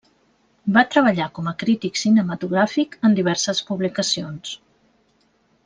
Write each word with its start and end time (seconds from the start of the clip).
Va 0.77 0.83
treballar 0.95 1.27
com 1.35 1.49
a 1.51 1.53
crític 1.63 2.01
cinematogràfic 2.05 2.97
en 3.11 3.19
diverses 3.21 3.63
publicacions. 3.71 4.59